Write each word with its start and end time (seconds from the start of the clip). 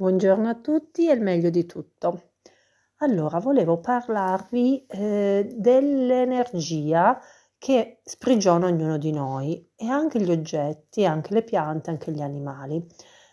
Buongiorno 0.00 0.48
a 0.48 0.54
tutti 0.54 1.10
e 1.10 1.12
il 1.12 1.20
meglio 1.20 1.50
di 1.50 1.66
tutto. 1.66 2.30
Allora, 3.00 3.38
volevo 3.38 3.80
parlarvi 3.80 4.86
eh, 4.86 5.46
dell'energia 5.54 7.20
che 7.58 8.00
sprigiona 8.02 8.64
ognuno 8.64 8.96
di 8.96 9.12
noi 9.12 9.72
e 9.76 9.88
anche 9.88 10.18
gli 10.18 10.30
oggetti, 10.30 11.04
anche 11.04 11.34
le 11.34 11.42
piante, 11.42 11.90
anche 11.90 12.12
gli 12.12 12.22
animali. 12.22 12.82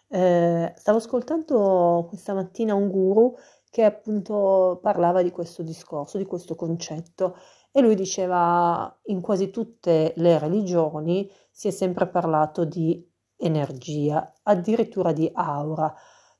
Eh, 0.09 0.73
stavo 0.75 0.97
ascoltando 0.97 2.05
questa 2.09 2.33
mattina 2.33 2.73
un 2.73 2.89
guru 2.89 3.33
che 3.69 3.85
appunto 3.85 4.79
parlava 4.81 5.21
di 5.21 5.31
questo 5.31 5.63
discorso, 5.63 6.17
di 6.17 6.25
questo 6.25 6.55
concetto 6.55 7.37
e 7.71 7.79
lui 7.79 7.95
diceva 7.95 8.93
in 9.05 9.21
quasi 9.21 9.51
tutte 9.51 10.11
le 10.17 10.37
religioni 10.37 11.31
si 11.49 11.69
è 11.69 11.71
sempre 11.71 12.09
parlato 12.09 12.65
di 12.65 13.09
energia, 13.37 14.33
addirittura 14.43 15.13
di 15.13 15.31
aura 15.33 15.95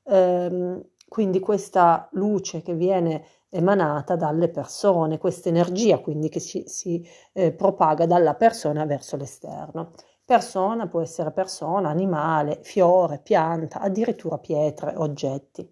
ehm, 0.08 0.82
quindi 1.08 1.40
questa 1.40 2.08
luce 2.12 2.62
che 2.62 2.74
viene 2.74 3.24
emanata 3.50 4.14
dalle 4.16 4.48
persone, 4.48 5.18
questa 5.18 5.48
energia 5.48 5.98
quindi 5.98 6.28
che 6.28 6.40
si, 6.40 6.64
si 6.66 7.06
eh, 7.32 7.52
propaga 7.52 8.06
dalla 8.06 8.34
persona 8.34 8.84
verso 8.84 9.16
l'esterno. 9.16 9.92
Persona 10.24 10.86
può 10.88 11.00
essere 11.00 11.32
persona, 11.32 11.88
animale, 11.88 12.58
fiore, 12.62 13.20
pianta, 13.22 13.80
addirittura 13.80 14.36
pietre, 14.38 14.94
oggetti. 14.96 15.66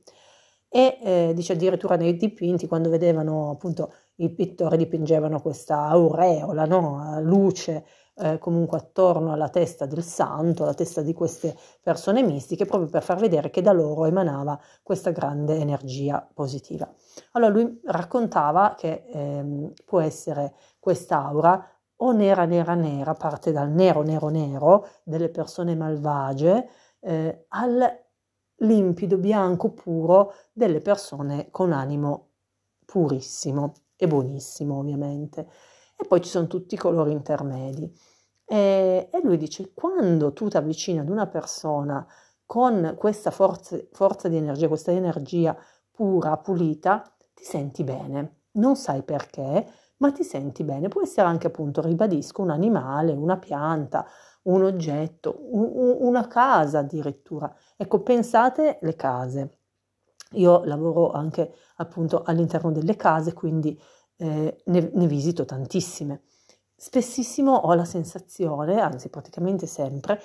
E 0.69 0.99
eh, 1.03 1.33
dice 1.35 1.53
addirittura 1.53 1.97
nei 1.97 2.17
dipinti, 2.17 2.67
quando 2.67 2.89
vedevano 2.89 3.51
appunto 3.51 3.93
i 4.17 4.31
pittori 4.31 4.79
dipingevano 4.79 5.41
questa 5.43 5.89
aureola, 5.89 6.65
no? 6.65 7.21
luce 7.21 7.85
eh, 8.19 8.39
comunque 8.39 8.79
attorno 8.79 9.33
alla 9.33 9.49
testa 9.49 9.87
del 9.87 10.03
santo, 10.03 10.63
alla 10.63 10.75
testa 10.75 11.03
di 11.03 11.13
queste 11.13 11.57
persone 11.83 12.23
mistiche, 12.23 12.65
proprio 12.65 12.89
per 12.89 13.03
far 13.03 13.19
vedere 13.19 13.51
che 13.51 13.63
da 13.63 13.73
loro 13.73 14.07
emanava 14.07 14.59
questa 14.83 15.11
grande 15.11 15.57
energia 15.57 16.27
positiva. 16.33 16.91
Allora 17.33 17.53
lui 17.53 17.81
raccontava 17.85 18.75
che 18.77 19.05
ehm, 19.07 19.73
può 19.85 20.01
essere 20.01 20.55
quest'aura 20.79 21.63
o 21.97 22.13
nera 22.13 22.45
nera 22.45 22.75
nera, 22.75 23.15
parte 23.15 23.53
dal 23.53 23.71
nero 23.71 24.03
nero 24.03 24.29
nero 24.29 24.87
delle 25.03 25.29
persone 25.29 25.75
malvagie, 25.75 26.69
eh, 27.01 27.47
al 27.49 28.05
limpido 28.61 29.19
bianco 29.19 29.73
puro 29.73 30.33
delle 30.53 30.81
persone 30.81 31.51
con 31.51 31.73
animo 31.73 32.31
purissimo 32.87 33.73
e 33.97 34.07
buonissimo 34.07 34.79
ovviamente 34.79 35.49
e 35.97 36.07
poi 36.07 36.21
ci 36.21 36.29
sono 36.29 36.47
tutti 36.47 36.75
i 36.75 36.79
colori 36.79 37.13
intermedi. 37.13 37.91
E, 38.45 39.09
e 39.13 39.21
lui 39.23 39.37
dice, 39.37 39.73
quando 39.75 40.33
tu 40.33 40.49
ti 40.49 40.57
avvicini 40.57 40.99
ad 40.99 41.09
una 41.09 41.27
persona 41.27 42.07
con 42.45 42.95
questa 42.97 43.31
forza, 43.31 43.77
forza 43.93 44.29
di 44.29 44.37
energia, 44.37 44.69
questa 44.69 44.93
energia 44.93 45.57
pura, 45.91 46.37
pulita, 46.37 47.03
ti 47.35 47.45
senti 47.45 47.83
bene. 47.83 48.43
Non 48.53 48.77
sai 48.77 49.03
perché, 49.03 49.67
ma 49.99 50.13
ti 50.13 50.23
senti 50.23 50.63
bene. 50.63 50.89
Può 50.89 51.03
essere 51.03 51.27
anche 51.27 51.49
appunto, 51.49 51.81
ribadisco, 51.81 52.43
un 52.43 52.51
animale, 52.51 53.13
una 53.13 53.39
pianta, 53.39 54.07
un 54.43 54.63
oggetto, 54.63 55.39
un, 55.51 55.97
una 56.01 56.27
casa 56.29 56.81
addirittura. 56.81 57.53
Ecco, 57.77 58.03
pensate 58.03 58.79
le 58.83 58.95
case. 58.95 59.59
Io 60.33 60.65
lavoro 60.65 61.13
anche 61.13 61.53
appunto 61.77 62.23
all'interno 62.25 62.73
delle 62.73 62.97
case, 62.97 63.33
quindi 63.33 63.81
eh, 64.17 64.63
ne, 64.65 64.91
ne 64.93 65.07
visito 65.07 65.45
tantissime. 65.45 66.23
Spessissimo 66.75 67.53
ho 67.55 67.75
la 67.75 67.85
sensazione, 67.85 68.81
anzi 68.81 69.09
praticamente 69.09 69.67
sempre, 69.67 70.21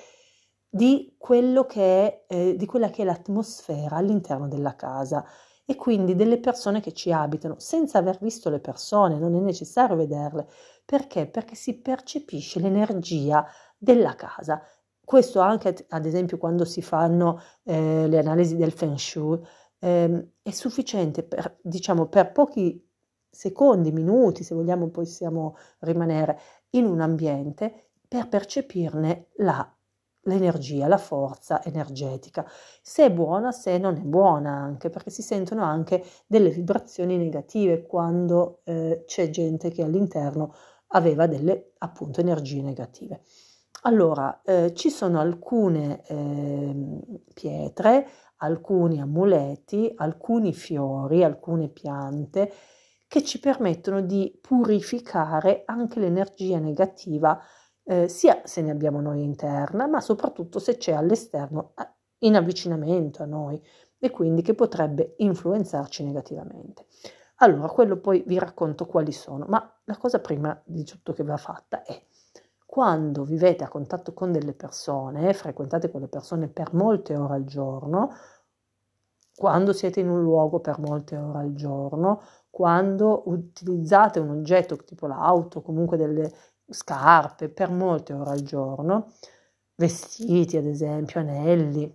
di, 0.68 1.16
che 1.18 1.66
è, 1.70 2.24
eh, 2.28 2.56
di 2.56 2.66
quella 2.66 2.90
che 2.90 3.02
è 3.02 3.04
l'atmosfera 3.04 3.96
all'interno 3.96 4.48
della 4.48 4.74
casa 4.74 5.24
e 5.64 5.76
quindi 5.76 6.14
delle 6.14 6.38
persone 6.38 6.80
che 6.80 6.92
ci 6.92 7.12
abitano, 7.12 7.58
senza 7.58 7.98
aver 7.98 8.18
visto 8.20 8.50
le 8.50 8.58
persone, 8.58 9.18
non 9.18 9.34
è 9.34 9.40
necessario 9.40 9.96
vederle. 9.96 10.48
Perché? 10.84 11.26
Perché 11.26 11.54
si 11.54 11.80
percepisce 11.80 12.60
l'energia 12.60 13.46
della 13.78 14.14
casa. 14.14 14.62
Questo 15.04 15.40
anche, 15.40 15.86
ad 15.88 16.06
esempio, 16.06 16.38
quando 16.38 16.64
si 16.64 16.82
fanno 16.82 17.40
eh, 17.64 18.06
le 18.08 18.18
analisi 18.18 18.56
del 18.56 18.72
Feng 18.72 18.96
Shui, 18.96 19.40
eh, 19.78 20.28
è 20.42 20.50
sufficiente 20.50 21.22
per, 21.22 21.58
diciamo, 21.62 22.06
per 22.06 22.32
pochi 22.32 22.91
secondi, 23.32 23.90
minuti, 23.92 24.44
se 24.44 24.54
vogliamo 24.54 24.88
possiamo 24.88 25.56
rimanere 25.80 26.38
in 26.70 26.84
un 26.84 27.00
ambiente 27.00 27.86
per 28.06 28.28
percepirne 28.28 29.28
la, 29.36 29.74
l'energia, 30.24 30.86
la 30.86 30.98
forza 30.98 31.64
energetica, 31.64 32.46
se 32.82 33.06
è 33.06 33.10
buona, 33.10 33.50
se 33.50 33.78
non 33.78 33.96
è 33.96 34.02
buona 34.02 34.50
anche, 34.50 34.90
perché 34.90 35.08
si 35.08 35.22
sentono 35.22 35.64
anche 35.64 36.04
delle 36.26 36.50
vibrazioni 36.50 37.16
negative 37.16 37.86
quando 37.86 38.60
eh, 38.64 39.04
c'è 39.06 39.30
gente 39.30 39.70
che 39.70 39.82
all'interno 39.82 40.54
aveva 40.88 41.26
delle 41.26 41.72
appunto 41.78 42.20
energie 42.20 42.60
negative. 42.60 43.22
Allora, 43.84 44.42
eh, 44.42 44.74
ci 44.74 44.90
sono 44.90 45.18
alcune 45.18 46.02
eh, 46.06 47.00
pietre, 47.32 48.06
alcuni 48.36 49.00
amuleti, 49.00 49.90
alcuni 49.96 50.52
fiori, 50.52 51.24
alcune 51.24 51.68
piante 51.68 52.52
che 53.12 53.22
ci 53.22 53.40
permettono 53.40 54.00
di 54.00 54.38
purificare 54.40 55.64
anche 55.66 56.00
l'energia 56.00 56.58
negativa, 56.58 57.38
eh, 57.84 58.08
sia 58.08 58.40
se 58.44 58.62
ne 58.62 58.70
abbiamo 58.70 59.02
noi 59.02 59.22
interna, 59.22 59.86
ma 59.86 60.00
soprattutto 60.00 60.58
se 60.58 60.78
c'è 60.78 60.92
all'esterno 60.92 61.74
eh, 61.78 61.86
in 62.20 62.36
avvicinamento 62.36 63.22
a 63.22 63.26
noi 63.26 63.62
e 63.98 64.08
quindi 64.08 64.40
che 64.40 64.54
potrebbe 64.54 65.12
influenzarci 65.18 66.04
negativamente. 66.04 66.86
Allora, 67.40 67.68
quello 67.68 67.98
poi 67.98 68.24
vi 68.26 68.38
racconto 68.38 68.86
quali 68.86 69.12
sono, 69.12 69.44
ma 69.46 69.62
la 69.84 69.98
cosa 69.98 70.18
prima 70.18 70.58
di 70.64 70.82
tutto 70.84 71.12
che 71.12 71.22
va 71.22 71.36
fatta 71.36 71.82
è 71.82 72.02
quando 72.64 73.24
vivete 73.24 73.62
a 73.62 73.68
contatto 73.68 74.14
con 74.14 74.32
delle 74.32 74.54
persone, 74.54 75.34
frequentate 75.34 75.90
quelle 75.90 76.08
persone 76.08 76.48
per 76.48 76.72
molte 76.72 77.14
ore 77.14 77.34
al 77.34 77.44
giorno, 77.44 78.14
quando 79.34 79.72
siete 79.72 80.00
in 80.00 80.08
un 80.08 80.22
luogo 80.22 80.60
per 80.60 80.78
molte 80.78 81.16
ore 81.16 81.40
al 81.40 81.54
giorno, 81.54 82.22
quando 82.52 83.22
utilizzate 83.30 84.18
un 84.18 84.28
oggetto 84.28 84.76
tipo 84.76 85.06
l'auto, 85.06 85.62
comunque 85.62 85.96
delle 85.96 86.30
scarpe 86.68 87.48
per 87.48 87.70
molte 87.70 88.12
ore 88.12 88.28
al 88.28 88.42
giorno, 88.42 89.12
vestiti 89.76 90.58
ad 90.58 90.66
esempio, 90.66 91.20
anelli, 91.20 91.90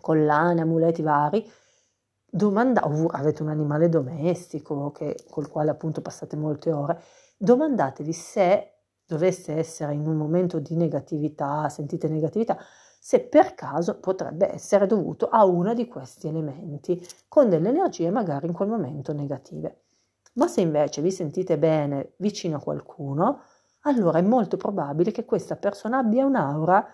collane, 0.00 0.62
amuleti 0.62 1.02
vari, 1.02 1.48
domanda, 2.28 2.82
avete 2.82 3.42
un 3.42 3.48
animale 3.48 3.88
domestico 3.88 4.90
che, 4.90 5.24
col 5.30 5.48
quale 5.48 5.70
appunto 5.70 6.00
passate 6.00 6.34
molte 6.34 6.72
ore, 6.72 7.00
domandatevi 7.36 8.12
se 8.12 8.72
dovesse 9.06 9.52
essere 9.54 9.94
in 9.94 10.04
un 10.04 10.16
momento 10.16 10.58
di 10.58 10.74
negatività, 10.74 11.68
sentite 11.68 12.08
negatività, 12.08 12.58
se 13.02 13.20
per 13.20 13.54
caso 13.54 13.98
potrebbe 13.98 14.52
essere 14.52 14.86
dovuto 14.86 15.30
a 15.30 15.46
uno 15.46 15.72
di 15.72 15.88
questi 15.88 16.28
elementi, 16.28 17.02
con 17.28 17.48
delle 17.48 17.70
energie 17.70 18.10
magari 18.10 18.46
in 18.46 18.52
quel 18.52 18.68
momento 18.68 19.14
negative. 19.14 19.84
Ma 20.34 20.46
se 20.46 20.60
invece 20.60 21.00
vi 21.00 21.10
sentite 21.10 21.58
bene 21.58 22.12
vicino 22.18 22.58
a 22.58 22.60
qualcuno, 22.60 23.40
allora 23.84 24.18
è 24.18 24.22
molto 24.22 24.58
probabile 24.58 25.12
che 25.12 25.24
questa 25.24 25.56
persona 25.56 25.98
abbia 25.98 26.26
un'aura 26.26 26.86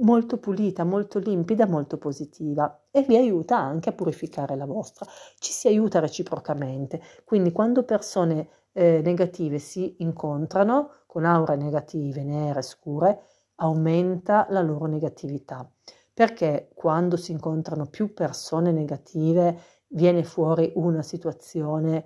molto 0.00 0.36
pulita, 0.36 0.84
molto 0.84 1.18
limpida, 1.18 1.66
molto 1.66 1.96
positiva 1.96 2.82
e 2.90 3.02
vi 3.02 3.16
aiuta 3.16 3.56
anche 3.56 3.88
a 3.88 3.92
purificare 3.92 4.54
la 4.54 4.66
vostra. 4.66 5.06
Ci 5.38 5.52
si 5.52 5.68
aiuta 5.68 6.00
reciprocamente. 6.00 7.00
Quindi 7.24 7.50
quando 7.50 7.82
persone 7.82 8.48
eh, 8.72 9.00
negative 9.02 9.58
si 9.58 9.96
incontrano 10.00 10.90
con 11.06 11.24
aure 11.24 11.56
negative, 11.56 12.22
nere, 12.22 12.60
scure, 12.60 13.22
aumenta 13.56 14.46
la 14.50 14.60
loro 14.60 14.86
negatività, 14.86 15.70
perché 16.12 16.70
quando 16.74 17.16
si 17.16 17.32
incontrano 17.32 17.86
più 17.86 18.14
persone 18.14 18.72
negative 18.72 19.58
viene 19.88 20.24
fuori 20.24 20.72
una 20.76 21.02
situazione 21.02 22.04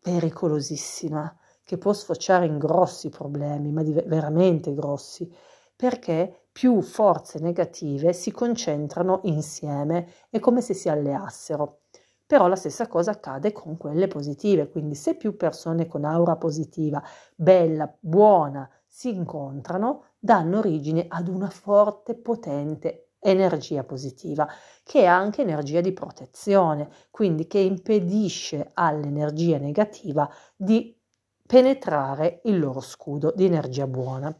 pericolosissima 0.00 1.36
che 1.62 1.78
può 1.78 1.92
sfociare 1.92 2.46
in 2.46 2.58
grossi 2.58 3.08
problemi, 3.08 3.72
ma 3.72 3.82
veramente 3.82 4.72
grossi, 4.72 5.30
perché 5.74 6.46
più 6.52 6.80
forze 6.80 7.38
negative 7.40 8.12
si 8.12 8.30
concentrano 8.30 9.20
insieme, 9.24 10.08
è 10.30 10.38
come 10.38 10.60
se 10.60 10.74
si 10.74 10.88
alleassero. 10.88 11.80
Però 12.24 12.48
la 12.48 12.56
stessa 12.56 12.88
cosa 12.88 13.10
accade 13.12 13.52
con 13.52 13.76
quelle 13.76 14.08
positive, 14.08 14.68
quindi 14.68 14.94
se 14.94 15.16
più 15.16 15.36
persone 15.36 15.86
con 15.86 16.04
aura 16.04 16.36
positiva, 16.36 17.02
bella, 17.34 17.94
buona, 18.00 18.68
si 18.96 19.10
incontrano, 19.10 20.04
danno 20.18 20.56
origine 20.56 21.04
ad 21.06 21.28
una 21.28 21.50
forte, 21.50 22.14
potente 22.14 23.10
energia 23.18 23.84
positiva, 23.84 24.48
che 24.82 25.02
è 25.02 25.04
anche 25.04 25.42
energia 25.42 25.82
di 25.82 25.92
protezione, 25.92 26.88
quindi 27.10 27.46
che 27.46 27.58
impedisce 27.58 28.70
all'energia 28.72 29.58
negativa 29.58 30.26
di 30.56 30.98
penetrare 31.46 32.40
il 32.44 32.58
loro 32.58 32.80
scudo 32.80 33.34
di 33.36 33.44
energia 33.44 33.86
buona. 33.86 34.34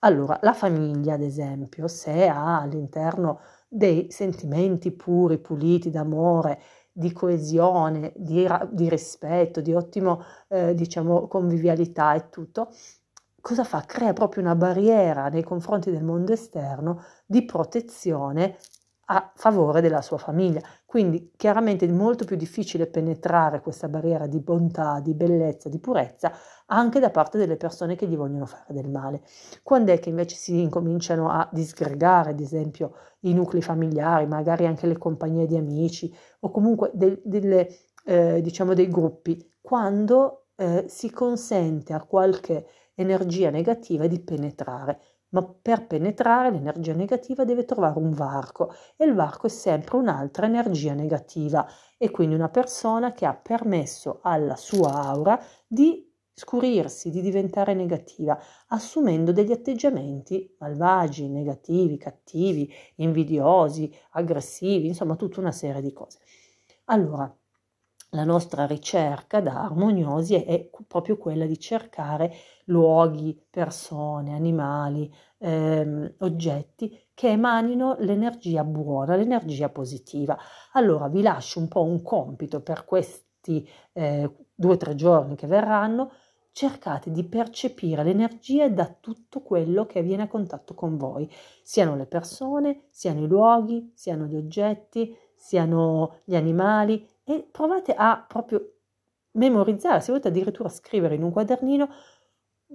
Allora, 0.00 0.40
la 0.42 0.54
famiglia, 0.54 1.14
ad 1.14 1.22
esempio, 1.22 1.86
se 1.86 2.26
ha 2.26 2.62
all'interno 2.62 3.42
dei 3.68 4.10
sentimenti 4.10 4.90
puri, 4.90 5.38
puliti, 5.38 5.90
d'amore, 5.90 6.60
di 6.90 7.12
coesione, 7.12 8.12
di, 8.16 8.44
di 8.72 8.88
rispetto, 8.88 9.60
di 9.60 9.72
ottimo, 9.72 10.20
eh, 10.48 10.74
diciamo, 10.74 11.28
convivialità 11.28 12.14
e 12.14 12.28
tutto, 12.28 12.70
cosa 13.44 13.62
fa? 13.62 13.82
Crea 13.82 14.14
proprio 14.14 14.42
una 14.42 14.54
barriera 14.54 15.28
nei 15.28 15.42
confronti 15.42 15.90
del 15.90 16.02
mondo 16.02 16.32
esterno 16.32 17.02
di 17.26 17.44
protezione 17.44 18.56
a 19.08 19.32
favore 19.34 19.82
della 19.82 20.00
sua 20.00 20.16
famiglia. 20.16 20.62
Quindi 20.86 21.30
chiaramente 21.36 21.84
è 21.84 21.90
molto 21.90 22.24
più 22.24 22.36
difficile 22.36 22.86
penetrare 22.86 23.60
questa 23.60 23.86
barriera 23.86 24.26
di 24.26 24.40
bontà, 24.40 24.98
di 25.00 25.12
bellezza, 25.12 25.68
di 25.68 25.78
purezza 25.78 26.32
anche 26.68 27.00
da 27.00 27.10
parte 27.10 27.36
delle 27.36 27.58
persone 27.58 27.96
che 27.96 28.06
gli 28.06 28.16
vogliono 28.16 28.46
fare 28.46 28.72
del 28.72 28.88
male. 28.88 29.20
Quando 29.62 29.92
è 29.92 29.98
che 29.98 30.08
invece 30.08 30.36
si 30.36 30.58
incominciano 30.62 31.28
a 31.28 31.46
disgregare, 31.52 32.30
ad 32.30 32.40
esempio, 32.40 32.94
i 33.20 33.34
nuclei 33.34 33.60
familiari, 33.60 34.26
magari 34.26 34.64
anche 34.64 34.86
le 34.86 34.96
compagnie 34.96 35.44
di 35.44 35.58
amici 35.58 36.10
o 36.40 36.50
comunque 36.50 36.90
de- 36.94 37.20
delle, 37.22 37.68
eh, 38.06 38.40
diciamo 38.40 38.72
dei 38.72 38.88
gruppi, 38.88 39.52
quando 39.60 40.46
eh, 40.56 40.86
si 40.88 41.10
consente 41.10 41.92
a 41.92 42.02
qualche 42.04 42.66
energia 42.94 43.50
negativa 43.50 44.06
di 44.06 44.20
penetrare 44.20 45.00
ma 45.34 45.42
per 45.44 45.86
penetrare 45.86 46.50
l'energia 46.50 46.94
negativa 46.94 47.44
deve 47.44 47.64
trovare 47.64 47.98
un 47.98 48.10
varco 48.12 48.72
e 48.96 49.04
il 49.04 49.14
varco 49.14 49.46
è 49.48 49.50
sempre 49.50 49.96
un'altra 49.96 50.46
energia 50.46 50.94
negativa 50.94 51.66
e 51.98 52.10
quindi 52.10 52.34
una 52.36 52.48
persona 52.48 53.12
che 53.12 53.26
ha 53.26 53.34
permesso 53.34 54.20
alla 54.22 54.56
sua 54.56 54.92
aura 54.92 55.38
di 55.66 56.08
scurirsi, 56.36 57.10
di 57.10 57.20
diventare 57.20 57.74
negativa, 57.74 58.38
assumendo 58.68 59.32
degli 59.32 59.52
atteggiamenti 59.52 60.54
malvagi, 60.58 61.28
negativi, 61.28 61.96
cattivi, 61.96 62.72
invidiosi, 62.96 63.92
aggressivi, 64.12 64.86
insomma 64.88 65.16
tutta 65.16 65.40
una 65.40 65.52
serie 65.52 65.80
di 65.80 65.92
cose. 65.92 66.18
Allora, 66.86 67.32
la 68.14 68.24
nostra 68.24 68.64
ricerca 68.64 69.40
da 69.40 69.62
armoniosi 69.62 70.34
è 70.34 70.70
proprio 70.86 71.16
quella 71.18 71.46
di 71.46 71.58
cercare 71.58 72.32
luoghi, 72.66 73.38
persone, 73.50 74.34
animali, 74.34 75.12
ehm, 75.38 76.14
oggetti 76.20 77.08
che 77.12 77.28
emanino 77.30 77.96
l'energia 77.98 78.64
buona, 78.64 79.16
l'energia 79.16 79.68
positiva. 79.68 80.38
Allora 80.72 81.08
vi 81.08 81.22
lascio 81.22 81.58
un 81.58 81.68
po' 81.68 81.82
un 81.82 82.02
compito 82.02 82.62
per 82.62 82.84
questi 82.84 83.68
eh, 83.92 84.30
due 84.54 84.72
o 84.72 84.76
tre 84.76 84.94
giorni 84.94 85.34
che 85.34 85.46
verranno. 85.46 86.12
Cercate 86.52 87.10
di 87.10 87.24
percepire 87.24 88.04
l'energia 88.04 88.68
da 88.68 88.86
tutto 89.00 89.42
quello 89.42 89.86
che 89.86 90.02
viene 90.02 90.22
a 90.22 90.28
contatto 90.28 90.74
con 90.74 90.96
voi, 90.96 91.28
siano 91.64 91.96
le 91.96 92.06
persone, 92.06 92.84
siano 92.90 93.24
i 93.24 93.26
luoghi, 93.26 93.90
siano 93.96 94.26
gli 94.26 94.36
oggetti, 94.36 95.16
siano 95.34 96.20
gli 96.24 96.36
animali, 96.36 97.06
e 97.24 97.48
provate 97.50 97.94
a 97.94 98.24
proprio 98.26 98.74
memorizzare, 99.32 100.00
se 100.00 100.08
volete 100.08 100.28
addirittura 100.28 100.68
scrivere 100.68 101.14
in 101.14 101.22
un 101.22 101.32
quadernino 101.32 101.88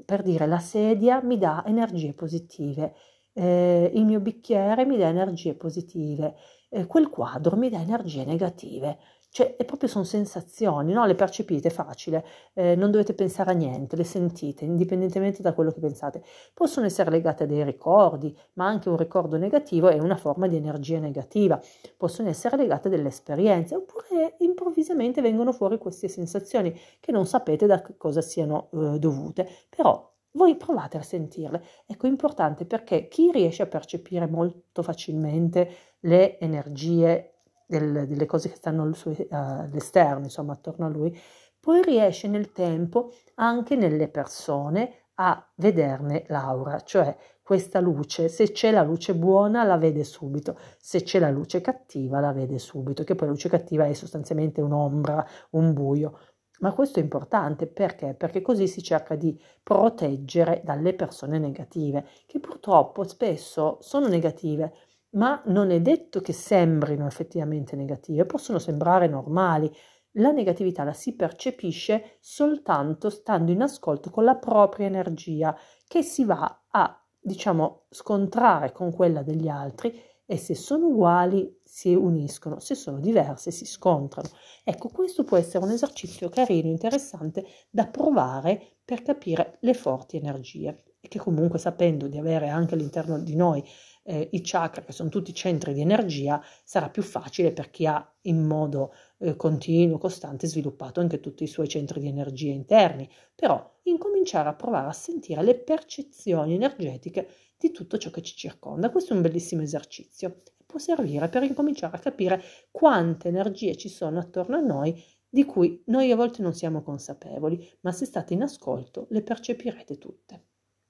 per 0.06 0.22
dire 0.24 0.46
la 0.48 0.60
sedia 0.60 1.22
mi 1.22 1.38
dà 1.38 1.64
energie 1.66 2.14
positive, 2.14 2.96
eh, 3.34 3.92
il 3.94 4.06
mio 4.06 4.20
bicchiere 4.20 4.86
mi 4.86 4.98
dà 4.98 5.08
energie 5.08 5.56
positive, 5.56 6.36
eh, 6.70 6.86
quel 6.88 7.10
quadro 7.10 7.56
mi 7.58 7.70
dà 7.70 7.80
energie 7.80 8.26
negative. 8.26 8.98
Cioè, 9.32 9.56
è 9.58 9.64
proprio 9.66 9.88
sono 9.88 10.04
sensazioni, 10.04 10.92
no? 10.92 11.06
Le 11.06 11.14
percepite, 11.16 11.70
facile, 11.70 12.26
eh, 12.54 12.76
non 12.76 12.90
dovete 12.90 13.14
pensare 13.14 13.52
a 13.52 13.54
niente, 13.54 13.96
le 13.96 14.04
sentite, 14.04 14.66
indipendentemente 14.66 15.42
da 15.44 15.54
quello 15.54 15.72
che 15.72 15.80
pensate. 15.80 16.24
Possono 16.54 16.88
essere 16.88 17.12
legate 17.12 17.44
a 17.44 17.46
dei 17.46 17.64
ricordi, 17.64 18.36
ma 18.54 18.66
anche 18.66 18.90
un 18.90 18.98
ricordo 18.98 19.38
negativo 19.38 19.88
è 19.90 20.00
una 20.00 20.16
forma 20.18 20.48
di 20.48 20.56
energia 20.56 21.00
negativa. 21.00 21.60
Possono 21.96 22.30
essere 22.30 22.58
legate 22.58 22.88
a 22.88 22.92
delle 22.92 23.10
esperienze, 23.10 23.76
oppure 23.76 24.36
improvvisamente 24.40 25.22
vengono 25.22 25.52
fuori 25.54 25.78
queste 25.78 26.08
sensazioni 26.08 26.78
che 27.00 27.12
non 27.12 27.26
sapete 27.28 27.68
da 27.68 27.82
cosa 27.98 28.22
siano 28.22 28.70
eh, 28.74 28.98
dovute, 29.00 29.48
però 29.70 30.12
voi 30.32 30.56
provate 30.58 30.98
a 30.98 31.02
sentirle. 31.02 31.64
Ecco, 31.86 32.06
è 32.06 32.10
importante 32.10 32.66
perché 32.66 33.08
chi 33.08 33.32
riesce 33.32 33.64
a 33.64 33.68
percepire 33.68 34.28
molto 34.28 34.84
facilmente 34.84 35.70
le 36.02 36.40
energie 36.40 37.29
del, 37.70 38.08
delle 38.08 38.26
cose 38.26 38.50
che 38.50 38.56
stanno 38.56 38.84
uh, 38.84 39.16
all'esterno, 39.30 40.24
insomma, 40.24 40.54
attorno 40.54 40.88
a 40.88 40.90
lui, 40.90 41.16
poi 41.60 41.84
riesce 41.84 42.28
nel 42.28 42.52
tempo 42.52 43.12
anche 43.36 43.76
nelle 43.76 44.08
persone 44.08 45.10
a 45.16 45.52
vederne 45.56 46.24
l'aura, 46.30 46.80
cioè 46.82 47.16
questa 47.44 47.80
luce, 47.80 48.28
se 48.28 48.52
c'è 48.52 48.72
la 48.72 48.84
luce 48.84 49.14
buona 49.14 49.64
la 49.64 49.78
vede 49.78 50.04
subito, 50.04 50.58
se 50.80 51.04
c'è 51.04 51.20
la 51.20 51.30
luce 51.30 51.62
cattiva 51.62 52.20
la 52.20 52.32
vede 52.32 52.58
subito, 52.58 53.04
che 53.04 53.16
poi 53.16 53.28
la 53.28 53.34
luce 53.34 53.50
cattiva 53.50 53.86
è 53.86 53.94
sostanzialmente 53.94 54.62
un'ombra, 54.62 55.26
un 55.52 55.74
buio. 55.74 56.18
Ma 56.60 56.74
questo 56.74 57.00
è 57.00 57.04
importante 57.04 57.68
perché? 57.68 58.14
Perché 58.14 58.42
così 58.42 58.68
si 58.68 58.82
cerca 58.82 59.16
di 59.16 59.40
proteggere 59.64 60.62
dalle 60.64 60.94
persone 60.94 61.38
negative, 61.40 62.06
che 62.26 62.40
purtroppo 62.40 63.04
spesso 63.04 63.78
sono 63.82 64.08
negative, 64.08 64.74
ma 65.12 65.42
non 65.46 65.72
è 65.72 65.82
detto 65.82 66.22
che 66.22 66.34
sembrino 66.34 67.08
effettivamente 67.08 67.76
negative, 67.76 68.26
possono 68.26 68.60
sembrare 68.60 69.08
normali. 69.08 69.72
La 70.14 70.32
negatività 70.32 70.84
la 70.84 70.94
si 70.94 71.16
percepisce 71.16 72.18
soltanto 72.20 73.10
stando 73.10 73.52
in 73.52 73.62
ascolto 73.62 74.10
con 74.10 74.24
la 74.24 74.36
propria 74.36 74.88
energia 74.88 75.56
che 75.88 76.02
si 76.04 76.26
va 76.26 76.66
a, 76.70 77.06
diciamo, 77.20 77.86
scontrare 77.90 78.72
con 78.72 78.92
quella 78.92 79.24
degli 79.24 79.48
altri 79.48 80.00
e 80.26 80.38
se 80.38 80.54
sono 80.54 80.88
uguali 80.88 81.60
si 81.64 81.96
uniscono, 81.96 82.60
se 82.60 82.76
sono 82.76 83.00
diverse 83.00 83.50
si 83.50 83.66
scontrano. 83.66 84.30
Ecco, 84.64 84.90
questo 84.90 85.24
può 85.24 85.38
essere 85.38 85.64
un 85.64 85.72
esercizio 85.72 86.30
carino, 86.30 86.68
interessante 86.70 87.46
da 87.70 87.88
provare 87.88 88.78
per 88.86 89.02
capire 89.02 89.58
le 89.62 89.74
forti 89.74 90.18
energie 90.18 90.84
e 91.00 91.08
che 91.08 91.20
comunque 91.20 91.60
sapendo 91.60 92.08
di 92.08 92.18
avere 92.18 92.50
anche 92.50 92.74
all'interno 92.74 93.20
di 93.20 93.36
noi 93.36 93.64
eh, 94.04 94.30
i 94.32 94.42
chakra, 94.42 94.84
che 94.84 94.92
sono 94.92 95.10
tutti 95.10 95.34
centri 95.34 95.74
di 95.74 95.82
energia, 95.82 96.44
sarà 96.64 96.90
più 96.90 97.04
facile 97.04 97.52
per 97.52 97.70
chi 97.70 97.86
ha 97.86 98.14
in 98.22 98.46
modo 98.46 98.94
eh, 99.20 99.36
continuo, 99.36 99.98
costante, 99.98 100.48
sviluppato 100.48 101.00
anche 101.00 101.20
tutti 101.20 101.44
i 101.44 101.48
suoi 101.48 101.68
centri 101.68 102.00
di 102.00 102.08
energia 102.08 102.52
interni. 102.52 103.10
Però 103.36 103.78
incominciare 103.84 104.50
a 104.50 104.56
provare 104.56 104.88
a 104.88 104.94
sentire 104.94 105.44
le 105.44 105.56
percezioni 105.56 106.56
energetiche 106.56 107.28
di 107.58 107.72
tutto 107.72 107.98
ciò 107.98 108.10
che 108.10 108.22
ci 108.22 108.36
circonda. 108.36 108.90
Questo 108.90 109.14
è 109.14 109.16
un 109.16 109.22
bellissimo 109.22 109.62
esercizio 109.62 110.42
può 110.70 110.78
servire 110.78 111.30
per 111.30 111.42
incominciare 111.42 111.98
a 111.98 112.00
capire 112.00 112.44
quante 112.70 113.28
energie 113.28 113.76
ci 113.76 113.90
sono 113.90 114.20
attorno 114.20 114.56
a 114.56 114.60
noi 114.60 115.04
di 115.28 115.44
cui 115.44 115.82
noi 115.88 116.12
a 116.12 116.16
volte 116.16 116.44
non 116.44 116.54
siamo 116.54 116.84
consapevoli, 116.84 117.68
ma 117.82 117.92
se 117.92 118.06
state 118.06 118.36
in 118.36 118.44
ascolto 118.44 119.08
le 119.10 119.24
percepirete 119.24 119.98
tutte. 119.98 120.49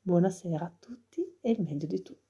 Buonasera 0.10 0.66
a 0.66 0.74
tutti 0.80 1.38
e 1.40 1.52
il 1.52 1.62
meglio 1.62 1.86
di 1.86 2.02
tutti. 2.02 2.29